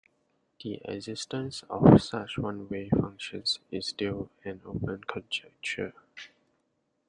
[0.63, 5.93] The existence of such one-way functions is still an open conjecture.